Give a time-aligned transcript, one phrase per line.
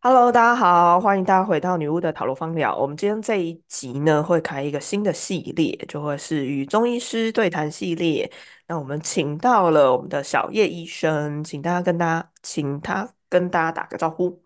[0.00, 2.76] Hello，大家好，欢迎大家回到女巫的塔罗方疗。
[2.76, 8.30] 我们今天这一集呢，会开一个新的系列，就会是与中医师对谈系列。
[8.68, 14.40] 那我们请到了我们的小叶医生，请大家跟大家，请他跟大家打个招呼。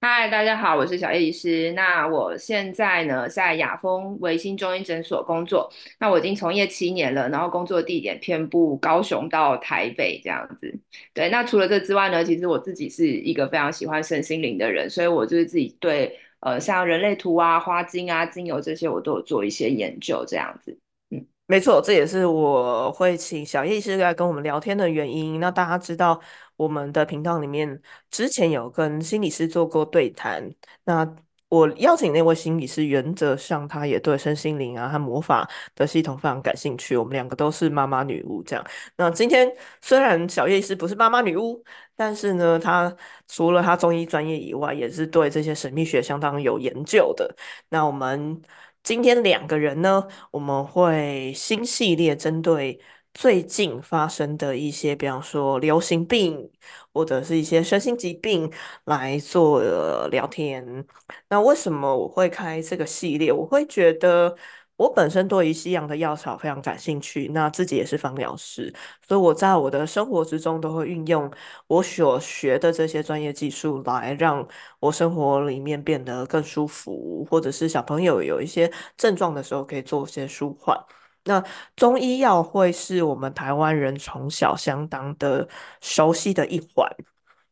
[0.00, 1.72] 嗨，大家好，我是小叶医师。
[1.72, 5.68] 那我现在呢在雅风维新中医诊所工作。
[5.98, 10.72] 那我已经从业七年了，然后工作地点遍布高雄到台北这样子。
[11.12, 20.78] 对，那除了这之外呢，其实我自己是一个非常喜欢身心灵的人，所以我就是自己对呃像人类图啊、花精啊、精油这些，我都有做一些研究这样子。
[21.10, 21.26] 嗯。
[21.48, 25.40] 没错，这也是我会请小叶医师来跟我们聊天的原因。
[25.40, 26.20] 那大家知道，
[26.58, 27.80] 我们的频道里面
[28.10, 30.50] 之前有跟心理师做过对谈。
[30.84, 31.16] 那
[31.48, 36.94] 我邀请那位心理师，原则上他也对身心灵啊和魔法的系统非常感兴趣。
[36.96, 38.62] 我们两个都是妈妈女巫这样。
[38.96, 39.50] 那今天
[39.80, 41.64] 虽然小叶医师不是妈妈女巫，
[41.96, 42.94] 但是呢，他
[43.28, 47.34] 除了他中医专业以外，也是对这些神秘学相当有研究的。
[47.70, 48.42] 那我们
[48.82, 50.06] 今天两个人呢？
[50.30, 52.78] 我们会新系列针对
[53.18, 56.48] 最近发生的一些，比方说流行病
[56.92, 58.48] 或者是一些身心疾病
[58.84, 60.86] 来做呃聊天。
[61.28, 63.32] 那为什么我会开这个系列？
[63.32, 64.36] 我会觉得
[64.76, 68.72] 我本身对于西洋的药草非常感兴趣，那自己也是芳疗师，
[69.04, 71.28] 所以我在我的生活之中都会运用
[71.66, 74.46] 我所学的这些专业技术来让
[74.78, 80.78] 我生活里面变得更舒服，或者是小朋友有一些症状的时候可以做一些舒缓。
[81.24, 81.42] 那
[81.76, 85.46] 中医药会是我们台湾人从小相当的
[85.80, 86.88] 熟悉的一环。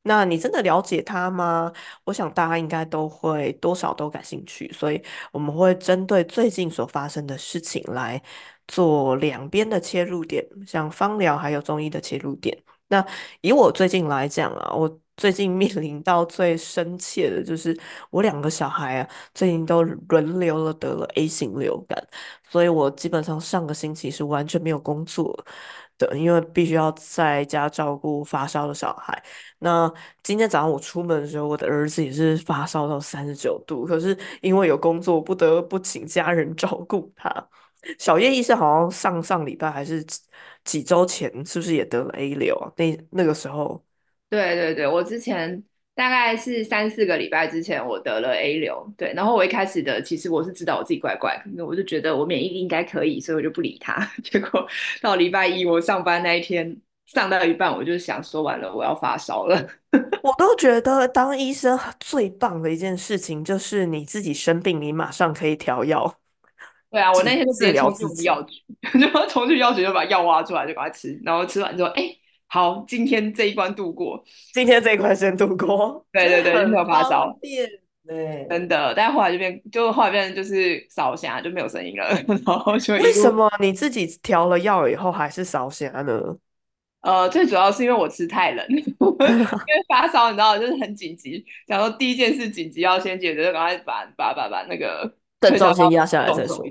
[0.02, 1.72] 那你真的了解它吗？
[2.04, 8.22] 我想大家应该都会多少都感兴趣，所以我们会针对最近所发生的事情来
[8.68, 12.56] 做两边的切入点，像方疗还有中医的切入点。
[12.88, 13.04] 那
[13.40, 17.76] 以我最近来讲啊，我最近面临到最深切的就是
[18.10, 21.98] 我两个小孩啊，最近都轮流了得了 A 型流感，
[22.48, 25.34] 所以我基本上上个星期是完全没有工作
[25.98, 29.20] 的，因为必须要在家照顾发烧的小孩。
[29.58, 29.90] 那
[30.22, 37.48] 今天早上我出门的时候，我的儿子也是发烧到三十九度，可是因为有工作，不得不请家人 照顾他。
[37.98, 40.18] 小叶医生好像上上礼拜还是几
[40.64, 42.72] 几周前，是不是也得了 A 流啊？
[42.76, 43.84] 那那个时候，
[44.28, 45.62] 对对对，我之前
[45.94, 54.04] 大概是三四个礼拜之前，我得了 A 流，对，然后我一开始的其实我是知道我自己怪怪的，我就觉得我免疫力应该可以，所以我就不理他。
[54.24, 54.66] 结果
[55.00, 56.76] 到礼拜一我上班那一天，
[57.06, 59.64] 上到一半我就想说完了，我要发烧了。
[60.22, 66.18] 我都觉得当医生最棒的一件事情就是你自己生病，你马上可以调药
[66.96, 68.24] 对啊，我那天就直接冲去。
[68.24, 68.54] 药局，
[68.98, 72.04] 就冲去药局就把药挖出来，就赶快吃，然后吃完之后，哎，
[72.46, 74.24] 好，今天这一关度过。
[74.54, 77.36] 今天这一关先度过， 对对对，就没有发烧。
[77.42, 78.46] 对。
[78.48, 82.08] 真的，但后来就变，就后来变成就是烧瞎，就没有声音了，
[82.46, 86.36] 然后就为什么你自己调了药以后还是烧瞎呢？
[87.02, 89.46] 呃，最主要是因为我吃太冷，因为
[89.86, 96.64] 发烧，你知道，就是很紧急，想说第一件事紧急要先解决，就赶快把把把把那个症状先压下来再说。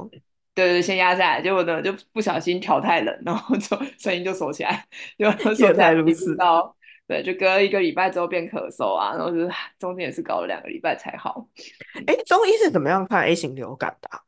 [0.56, 4.84] 对对，先压下来，结果呢就不小心调太冷，然后就声音就锁起来，
[5.20, 6.36] 就 锁原起来，一路来如此。
[6.38, 6.76] 到
[7.08, 11.48] 对，就隔了一个礼拜之后变咳嗽啊，然后就是中间也是搞了两个礼拜才好。
[12.08, 14.22] 哎，中医是怎么样看 A 型流感的啊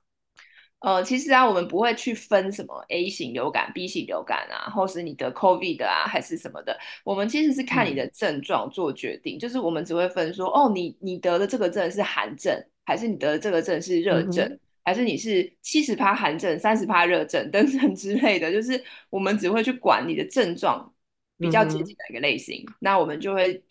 [0.80, 6.78] 呃，其实啊，我们不会去分什么 A 型流感、B 型流感啊，或是你得 COVID 啊，还是什么的。
[7.04, 12.56] 我们其实是看你的嗯症状做决定，就是我们只会分说，哦，你你得的这个症是寒症，
[12.86, 18.50] 还是你得的这个症是热症，还是你是七十趴寒症、三十趴热症等等之类的。
[18.50, 20.94] 就是我们只会去管你的症状
[21.38, 23.62] 比较接近哪个类型，那我们就会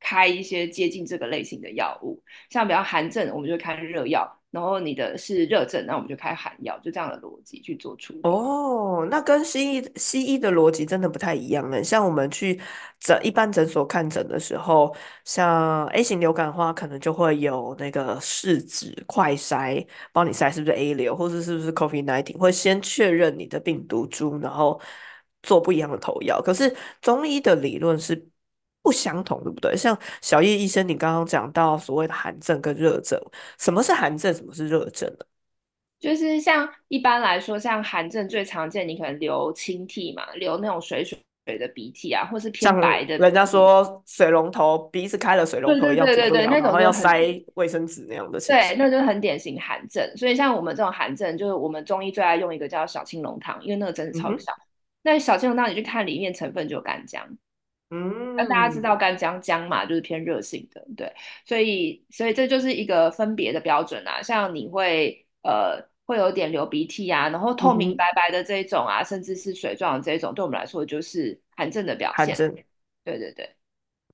[0.00, 2.24] 开一些接近这个类型的药物。
[2.48, 8.14] 像比较寒症，我们就开热药，然后你的是热症，那我们就开寒药，就这样的逻辑去做出。
[8.22, 11.82] 哦，那跟西医西医的逻辑真的不太一样呢。
[11.82, 12.60] 像我们去
[13.00, 24.78] 诊一般诊所看诊的时候，像 A 型流感的话，可能就会有那个试纸快筛，帮你筛是不是 A 流，或者是不是 COVID-19，会先确认你的病毒株，然后
[25.42, 26.42] 做不一样的投药。
[26.42, 28.28] 可是中医的理论是
[28.82, 29.76] 不相同，对不对？
[29.76, 33.20] 像小叶医生，你刚刚讲到所谓的寒症跟热症，
[33.58, 35.24] 什么是寒症，什么是热症呢？
[36.00, 43.46] 就是像一般来说，像寒症最常见，你可能流清涕嘛，流那种水水的鼻涕啊，或是偏白的人家。
[43.46, 50.04] 说水龙头鼻子开了，水龙头要对对对，那种要塞卫生纸那样的情对，那就是很典型寒症。
[50.16, 54.52] 所以像我们这种寒症，就是我们中医最爱用一个叫小青龙汤，因为那个针是嗯哼，超小。
[55.02, 57.24] 那小青龙汤你去看里面成分就有干姜，
[58.36, 61.12] 那大家知道嗯干姜姜嘛，就是偏热性的，对，
[61.44, 64.22] 所以所以这就是一个分别的标准啊。
[64.22, 72.26] 像你会呃会有点流鼻涕啊，然后透明白白的这一种啊，甚至是水状的这一种，对我们来说就是寒症的表现。
[72.26, 72.54] 寒症。
[73.04, 73.48] 对对对。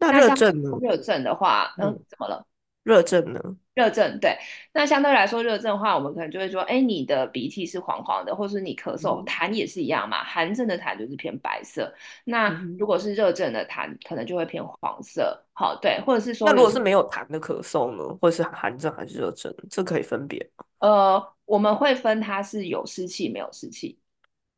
[0.00, 0.70] 那热症呢？
[0.80, 2.46] 热症的话，嗯，嗯，怎么了？
[2.84, 3.40] 热症呢？
[3.78, 4.36] 热症，对。
[4.72, 10.24] 那相对来说，热症的话，我们可能就会说，哎，你的鼻涕是黄黄的，或是你咳嗽，嗯痰也是一样嘛。
[10.24, 11.94] 寒症的痰就是偏白色，
[12.24, 12.88] 那如。
[12.88, 15.38] 果是热症的痰，可能就会偏黄色。
[15.52, 20.64] 好，对，或者是说那如果是没有痰的咳嗽呢，或者是寒症还是热症，这可以分别吗？
[20.78, 23.98] 呃，我们会分它是有湿气没有湿气。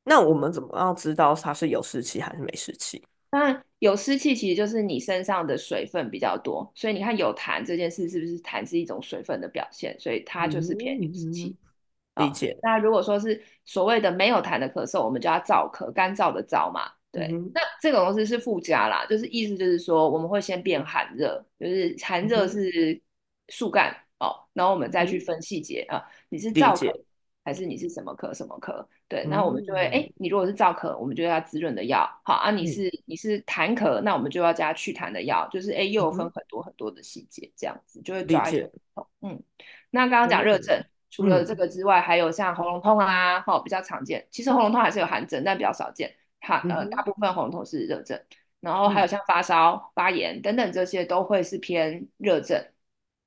[0.05, 3.03] 那我们怎么样知道它是有湿气还是没湿气？
[3.31, 11.57] 当然，有湿气其实就是你身上的水分比较多，所以你看有痰这件事是不是痰是一种水分的表现，所以它就是偏有湿嗯，气。
[12.15, 12.59] 啊，理解。
[12.61, 16.91] 那如果说是所谓的没有痰的咳嗽，我们叫它燥咳，干燥的燥嘛。
[17.13, 23.01] 对，嗯，那这种东西是附加啦，就是意思就是说我们会先变寒热，就是寒热是
[23.49, 26.93] 树干哦，然后我们再去分细节啊，你是燥咳。
[27.43, 28.85] 还是你是什么咳什么咳？
[29.09, 38.45] 对，那我们就会，嗯哎，你如果是燥咳，我们就要滋润的药，好啊，你嗯是你是痰咳，那我们就要加祛痰的药，就是哎，又有分很多很多的细节，这样子就会抓。
[38.45, 39.43] 不同嗯。
[39.91, 44.25] 那刚刚讲热嗯症，除了这嗯个之外，还有像喉咙痛啊，哈、比较常见。
[44.31, 46.15] 其实喉咙痛还是有寒症，但比较少见。
[46.41, 48.19] 它呃，大部分喉咙痛是热症，
[48.61, 52.65] 然后还有嗯像发烧、发炎等等这些都会是偏热症。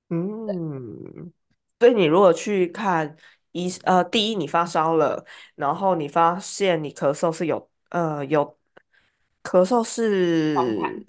[0.10, 1.32] 嗯，
[1.80, 3.16] 所以你如果去看
[3.54, 8.58] 医，呃，第一你发烧了，然后你发现你咳嗽是有，呃，有
[9.42, 9.82] 咳嗽
[10.56, 11.06] 黄痰，是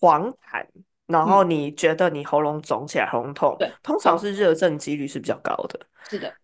[0.00, 0.66] 黄痰，
[1.06, 5.78] 然后嗯，你觉得你喉咙肿起来，喉咙痛，对，通常是热症几率是比较高的。
[6.08, 6.34] 是的，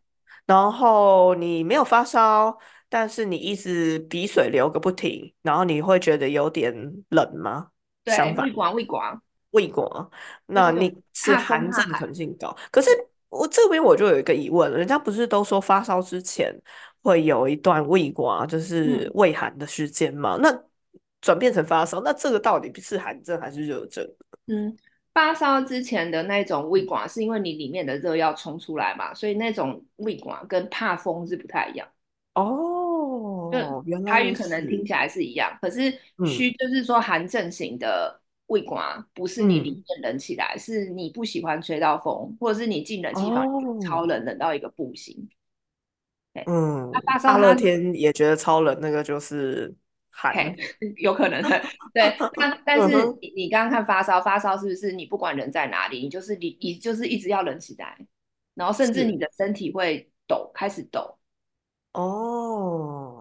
[0.46, 2.58] 然后你没有发烧，
[2.88, 6.74] 但是你一直鼻水流个不停，然后你会觉得有点
[7.08, 7.68] 冷吗？
[8.06, 8.44] 相对，反。
[8.44, 10.10] 胃管胃管，胃管，
[10.46, 12.54] 那你是怕风寒症可寒，能性高。
[12.70, 16.54] 可是对，我这边我就有一个疑问了，人家不是都说发烧之前
[17.02, 20.38] 会有一段胃刮，就是嗯胃寒的时间吗？
[20.40, 20.62] 那
[21.20, 24.06] 转变成发烧，那这个到底是寒症还是热症？
[24.46, 24.76] 嗯。
[25.14, 31.86] 发烧之前的那种胃管，是因为你里面的热要冲出来嘛，所以那种胃管跟怕风是不太一样。
[32.34, 35.88] 就哦，原来台语可能听，起来是一样，可是
[36.26, 43.46] 虚嗯就是说寒症型的胃管，不是你里嗯，面冷起来，是你不喜欢吹到风，或者是你进冷气房
[43.80, 45.28] 超哦，冷，冷到一个不行。
[46.32, 46.92] 对，那嗯，
[47.22, 49.74] 大热天也觉得超冷，那个就是。
[50.98, 51.60] 有可能的，
[51.92, 52.14] 对。
[52.36, 52.96] 那 但是
[53.34, 57.98] 你刚刚看发烧，发烧是不是你不管人在哪里，你就是你你就是一直要冷起来，
[58.54, 61.18] 然后甚至你，的身体会抖，开始抖，
[61.94, 63.13] 哦。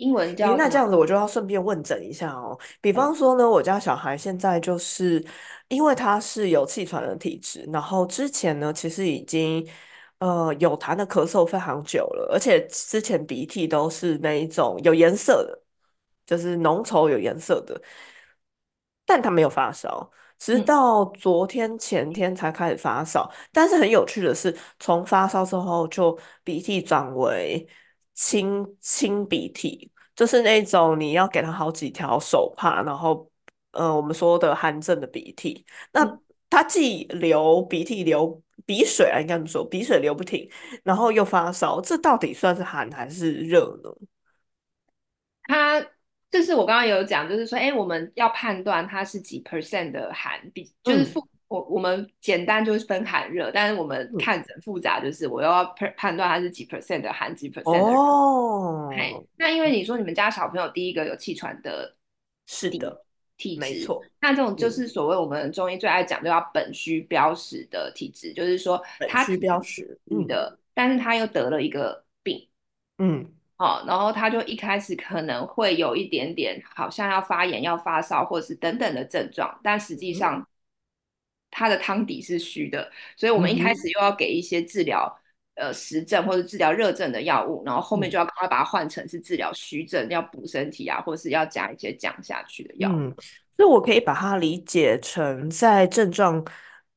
[0.00, 0.58] 英文诶，叫什么？
[0.58, 2.58] 那这样子我就要顺便问诊一下哦。
[2.80, 5.24] 比哎，方说呢，我家小孩现在就是
[5.68, 9.66] 因为他是有气喘的体质，然后之前呢其实已经
[10.18, 15.62] 呃有痰的咳嗽非常久了，而且之前鼻涕都是那一种有颜色的，
[16.26, 17.80] 就是浓稠有颜色的。
[19.04, 20.08] 但他没有发烧，
[20.38, 23.30] 直嗯到昨天前天才开始发烧。
[23.52, 27.66] 但是很有趣的是，从发烧之后就鼻涕转为
[28.20, 33.30] 清清鼻涕，就是那种你要给他好几条手帕，然后
[33.70, 35.64] 呃我们说的寒症的鼻涕。
[35.92, 36.04] 嗯。
[36.04, 36.20] 那
[36.50, 40.46] 他既流鼻涕流鼻水啊，应该这么说，鼻水流不停，
[40.82, 43.90] 然后又发烧，这到底算是寒还是热呢？
[45.44, 45.80] 他
[46.30, 58.96] 就是我刚刚有讲，就是说，哎，我们要判断他是几 percent 的寒，比就是嗯复我我们简单就是分寒热，但是我们嗯，看诊复杂，就是我要判判断它是几 percent 的寒，几 percent 的热。
[58.96, 61.94] 嘿，哦，那因为你说你们家小朋友第一个有气喘的
[62.46, 63.04] 是的。
[63.36, 72.46] 体质，没错，那这种就嗯，是所谓我们中医最爱讲，就要本虚标实的体质，就是说本虚他体质标识，嗯的，但是他又得了一个病。
[72.98, 73.26] 嗯
[73.56, 80.46] 好，然后他就一开始可能会有一点点好像要发炎、要发烧，或者是等等的症状，但实际嗯
[81.50, 85.20] 上他的汤底是虚的，所以我们一开始又要给一些治疗
[85.56, 88.12] 呃实症或者治疗热症的药物，然后后面嗯。
[88.12, 92.90] 就要赶快把它换成是治疗虚症，要补身体啊，或是要加一些降下去的药。
[92.90, 93.14] 嗯，
[93.56, 96.44] 所以我可以把它理解成，在症状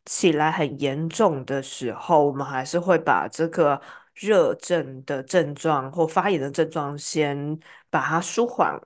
[0.05, 3.81] 起来很严重的时候，我们还是会把这个
[4.13, 8.79] 热症的症状或发炎的症状先把它舒缓，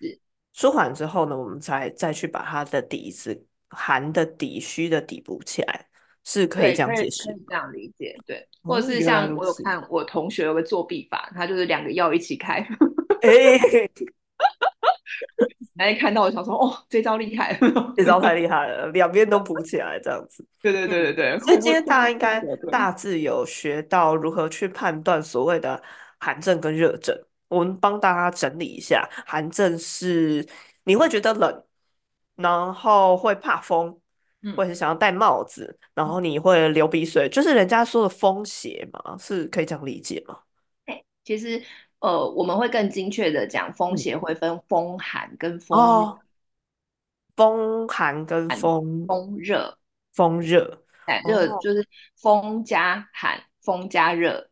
[0.00, 0.18] 是，
[0.52, 5.86] 舒缓之后呢，我们才再去把它的底子寒的底、虚的底补起来，
[6.24, 7.24] 是可以对，这样解释？
[7.26, 9.54] 可以这样理解，对，或者哦，是像我有。
[9.64, 12.64] 看我同学有个作弊法，他就是两个药一起开。
[15.78, 17.58] 哎，看到我想说，哦，这招厉害。
[17.96, 20.46] 这招太厉害了，两边都补起来这样子。
[20.60, 22.70] 对对对嗯，对对，所以互不今天大家应该对。
[22.70, 25.82] 大致有学到如何去判断所谓的
[26.18, 27.18] 寒症跟热症。
[27.48, 30.46] 我们帮大家整理一下，寒症是
[30.84, 31.64] 你会觉得冷，
[32.34, 33.98] 然后会怕风，
[34.42, 40.38] 嗯或者是想要戴帽子，然嗯，后你会流鼻水，就是人家说的风邪嘛，是可以这样理解吗？
[40.86, 41.62] 哎，其实
[42.00, 46.20] 呃，我们会更精确的讲，风嗯，邪会分风寒跟风哦，
[47.36, 49.78] 风寒跟寒、风风热。
[50.12, 50.84] 风热。
[51.06, 51.86] 哎，热哦就是
[52.16, 54.50] 风加寒，风加热。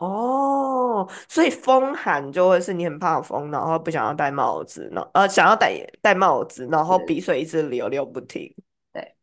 [0.00, 8.50] 哦，所以风寒就会是你很怕风，然后不想要戴帽子，然后呃想要戴戴帽子，然后鼻水一直流流不停。
[8.94, 9.14] 对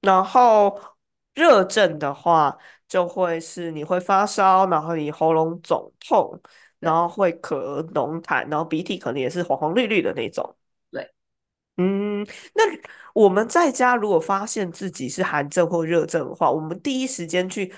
[0.00, 0.80] 然后
[1.34, 2.56] 热症的话，
[2.88, 6.40] 就会是你会发烧，然后你喉咙肿痛，
[6.78, 10.56] 然对后会咳浓痰，然后鼻涕可能也是黄黄绿绿的那种。
[10.90, 11.12] 对，
[11.76, 12.64] 嗯，那
[13.14, 17.72] 我们在家如果发现自己是寒症或热症的话，我们第一时间去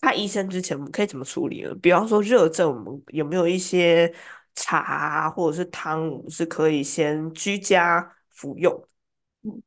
[0.00, 1.74] 看医生之前，我们可以怎么处理呢？
[1.82, 4.12] 比方说热症，我们有没有一些
[4.54, 8.72] 茶啊或者是汤，我们是可以先居家服用？
[9.42, 9.62] 嗯，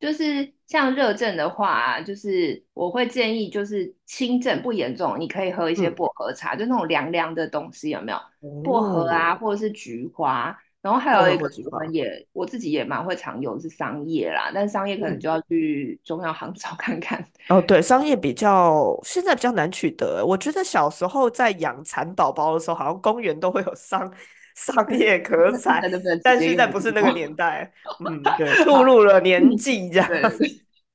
[0.00, 8.18] 就是像热症的话啊就是我会建议，就是轻症不严重，你可以喝一些嗯，薄荷茶，就那种凉凉的东西，有没有？
[8.62, 10.58] 薄荷啊，哦，或者是菊花。
[10.84, 11.48] 然后还有一个，
[11.90, 15.18] 也我自己也蛮会常用是商业啦，但商业可能嗯。
[15.18, 17.24] 就要去中药行 找看看。
[17.48, 20.22] 哦，对，商业比较现在比较难取得。
[20.22, 24.12] 我觉得小时候在养蚕宝宝的时候，好像公园都会有商
[24.56, 25.80] 商业可采，
[26.22, 27.10] 但现在不是那个？
[27.12, 27.72] 年代。
[28.06, 30.08] 嗯，对，步入，了年嗯，纪这样。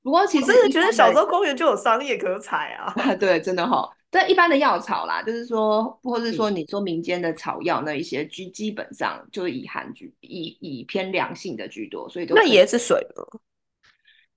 [0.04, 2.94] 不过其实觉得小时候公园就有商业可采啊。
[2.96, 12.42] 啊，对，真的哈、但一般的药草啦，就是说，或是说嗯，你说民间的草药那一些，基基本上就是以寒居，以以偏凉性的居多，所以都那。
[12.46, 13.24] 椰子水呢？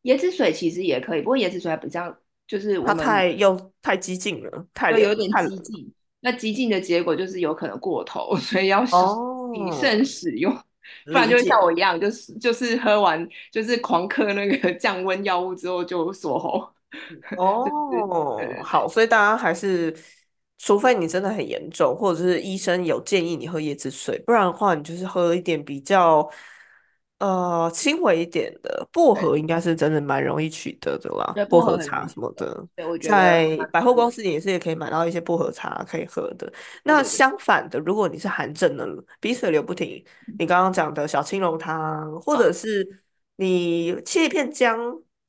[0.03, 2.15] 椰子水其实也可以，不过椰子水还比较，
[2.47, 5.31] 就是我它们太又太激进了，太有点。
[5.49, 5.95] 激进。
[6.21, 9.51] 那激进的结果就是有可能过头， 所以要谨哦，
[9.81, 10.53] 慎使用，
[11.07, 11.61] 不然就会像。
[11.61, 16.69] 我一样，就是就是喝完就是狂嗑那个降温药物之后就锁喉。
[17.39, 19.95] 哦，好，所以大家还是，
[20.59, 26.29] 除非你真的很严重，或者是医生有建议你喝椰子水，不然的话，你就是喝一点比较
[27.19, 34.11] 呃轻微一点的薄荷，应该是真的蛮容易取得的啦，薄薄荷茶什么的，对，我觉得在百货公。
[34.11, 36.53] 司也是也可以买到一些薄荷茶可以喝的。
[36.85, 38.87] 那相反的，如果你是寒症的，
[39.21, 40.05] 鼻水流不停，
[40.39, 43.01] 你刚刚讲的小青龙汤，或者嗯，是
[43.37, 44.79] 你切一片姜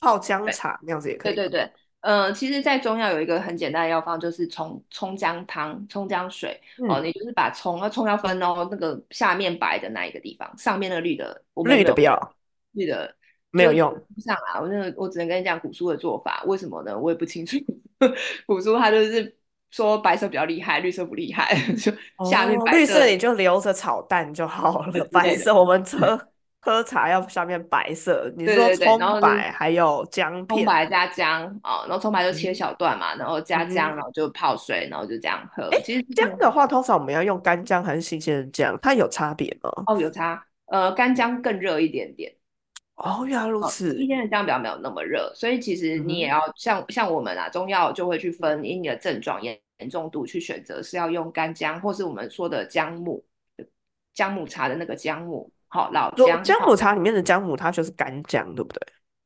[0.03, 1.36] 泡姜茶，那样子也可以吗？
[1.36, 6.60] 对对对，呃，其实，在中药有一个很简单的药方，就是葱葱姜汤、葱姜水。
[6.89, 7.05] 哦，嗯。
[7.05, 12.36] 你就是把葱，那葱要分哦，那个下面白的那一个地方，上面那个绿的，我们绿的不要，
[12.74, 13.15] 绿的，
[13.51, 13.89] 没有用。
[14.13, 14.60] 不上啊。
[14.60, 17.00] 我那个我只能跟你讲古书的做法，为什么呢？
[17.00, 17.55] 我也不清楚。
[18.45, 19.33] 古书它就是
[19.72, 21.89] 说白色比较厉害，绿色不厉害， 就
[22.29, 25.05] 下面哦，白色绿色你就留着炒蛋就好了。
[25.12, 26.19] 白色我们喝
[26.63, 28.32] 喝茶要下面白色。
[28.38, 35.70] 你说葱白还有姜片，葱白加姜啊、哦，然后葱白就切嗯小段嘛，然后加姜，然后就泡水，然后就这样喝。
[35.84, 38.79] 其实姜的话，通常我们要用干姜还是新鲜的姜？
[38.82, 39.70] 它有差别吗？
[39.88, 42.34] 哦有差，呃，干姜更热一点点，
[42.96, 44.08] 哦，原来如此，新此。
[44.08, 53.22] 鲜的姜比较没有那么热，所以其实你也要像像我们啊，中药就会去分因你的症状严严重度去选择是要用干姜，或是我们说的姜母，
[54.13, 58.80] 姜母茶的那个姜母，好、老姜，姜母、茶里面的姜母，它就是干姜，对不对？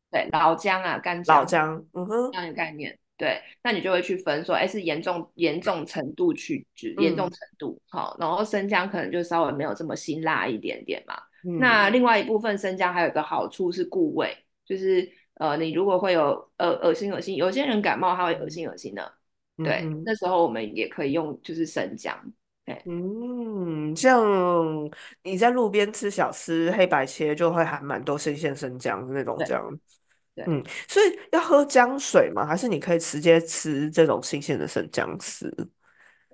[0.10, 1.36] 对，老姜啊，干姜。
[1.36, 11.16] 老姜，嗯哼，这样的概念，对，那你就会去分说，哎，是严重严重程度去，就严重嗯程度，好，然后生姜可能就稍微没有这么辛辣一点点嘛。
[11.60, 14.34] 那嗯另外一部分生姜还有一个好处是固胃，
[14.66, 19.14] 就是呃，你如果会有呃恶心恶心，有些人感冒他会恶心恶心的，
[19.58, 20.02] 对，嗯。
[20.06, 22.18] 那时候我们也可以用就是生姜，
[22.68, 24.22] 对嗯，像
[25.24, 29.80] 你在路边吃小吃，黑白切就会含蛮多新鲜生姜的那种对姜。
[30.36, 32.46] 对，嗯，所以要喝姜水吗？
[32.46, 35.50] 还是你可以直接吃这种新鲜的生姜丝？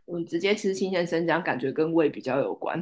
[0.05, 2.81] 我直接吃新鲜生姜，感觉跟胃比较有关，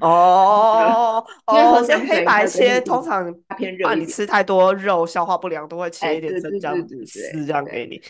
[0.00, 8.00] 哦 因为喝哦，所以黑白切通的常它偏热一点，怕你吃太多肉，消化不良，都会切哎，一点对对对生姜对对丝这样对，给你。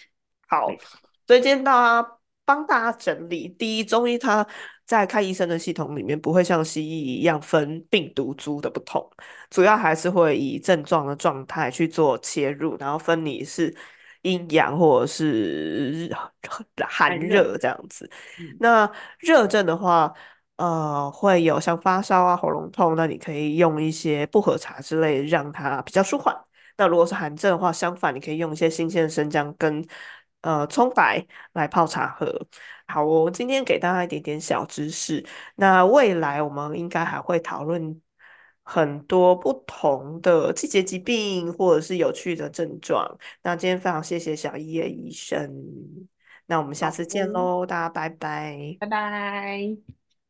[0.48, 0.68] 好，
[1.26, 2.08] 所以今天大家
[2.46, 4.46] 帮大家整理，第一，中医它
[4.86, 9.06] 在看医生的系统里面不会像西医一样分病毒株的不同，
[9.50, 13.76] 主要还是会以症状的状态去做切入，然后分你是
[14.22, 16.10] 阴阳或者是
[16.48, 18.10] 寒寒热，热这样子。
[18.38, 18.56] 嗯。
[18.60, 20.14] 那热症的话。
[20.58, 26.34] 呃会有像发烧啊、喉咙痛，那你可以用一些薄荷茶之类，让它比较舒缓。
[26.78, 29.86] 那如果是寒症的话，相反，你可以用一些新鲜的生姜跟
[30.42, 32.32] 呃葱白来泡茶喝。
[32.86, 35.24] 好哦，今天给大家一点点小知识。
[35.56, 38.00] 那未来我们应该还会讨论
[38.62, 43.18] 很多不同的季节疾病或者是有趣的症状。
[43.42, 45.48] 那今天非常谢谢小叶医生，
[46.46, 48.76] 那我们下，次见喽，大家拜拜。
[48.80, 50.05] 拜拜。